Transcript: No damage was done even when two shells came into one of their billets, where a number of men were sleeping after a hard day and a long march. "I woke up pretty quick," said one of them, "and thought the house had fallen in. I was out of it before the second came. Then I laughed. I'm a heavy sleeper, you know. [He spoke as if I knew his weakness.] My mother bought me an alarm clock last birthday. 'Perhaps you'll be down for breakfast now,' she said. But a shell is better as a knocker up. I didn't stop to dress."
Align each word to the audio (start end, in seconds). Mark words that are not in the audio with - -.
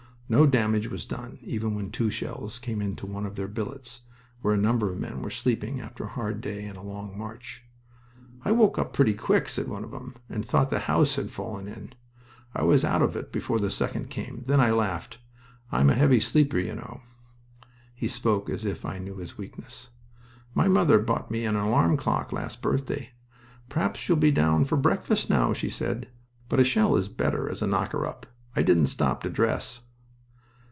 No 0.33 0.45
damage 0.47 0.87
was 0.89 1.03
done 1.05 1.39
even 1.41 1.75
when 1.75 1.91
two 1.91 2.09
shells 2.09 2.57
came 2.57 2.81
into 2.81 3.05
one 3.05 3.25
of 3.25 3.35
their 3.35 3.49
billets, 3.49 4.03
where 4.41 4.53
a 4.53 4.57
number 4.57 4.89
of 4.89 4.97
men 4.97 5.21
were 5.21 5.29
sleeping 5.29 5.81
after 5.81 6.05
a 6.05 6.07
hard 6.07 6.39
day 6.39 6.63
and 6.67 6.77
a 6.77 6.81
long 6.81 7.17
march. 7.17 7.65
"I 8.45 8.53
woke 8.53 8.79
up 8.79 8.93
pretty 8.93 9.13
quick," 9.13 9.49
said 9.49 9.67
one 9.67 9.83
of 9.83 9.91
them, 9.91 10.15
"and 10.29 10.45
thought 10.45 10.69
the 10.69 10.79
house 10.87 11.17
had 11.17 11.31
fallen 11.31 11.67
in. 11.67 11.91
I 12.55 12.63
was 12.63 12.85
out 12.85 13.01
of 13.01 13.17
it 13.17 13.33
before 13.33 13.59
the 13.59 13.69
second 13.69 14.09
came. 14.09 14.43
Then 14.47 14.61
I 14.61 14.71
laughed. 14.71 15.17
I'm 15.69 15.89
a 15.89 15.95
heavy 15.95 16.21
sleeper, 16.21 16.59
you 16.59 16.75
know. 16.75 17.01
[He 17.93 18.07
spoke 18.07 18.49
as 18.49 18.63
if 18.63 18.85
I 18.85 18.99
knew 18.99 19.17
his 19.17 19.37
weakness.] 19.37 19.89
My 20.55 20.69
mother 20.69 20.97
bought 20.99 21.29
me 21.29 21.43
an 21.43 21.57
alarm 21.57 21.97
clock 21.97 22.31
last 22.31 22.61
birthday. 22.61 23.09
'Perhaps 23.67 24.07
you'll 24.07 24.17
be 24.17 24.31
down 24.31 24.63
for 24.63 24.77
breakfast 24.77 25.29
now,' 25.29 25.51
she 25.51 25.69
said. 25.69 26.07
But 26.47 26.61
a 26.61 26.63
shell 26.63 26.95
is 26.95 27.09
better 27.09 27.49
as 27.51 27.61
a 27.61 27.67
knocker 27.67 28.05
up. 28.07 28.25
I 28.55 28.61
didn't 28.61 28.87
stop 28.87 29.23
to 29.23 29.29
dress." 29.29 29.81